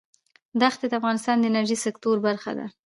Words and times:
دښتې 0.61 0.85
د 0.89 0.93
افغانستان 0.99 1.35
د 1.39 1.43
انرژۍ 1.49 1.77
سکتور 1.85 2.15
برخه 2.27 2.51
ده. 2.57 2.65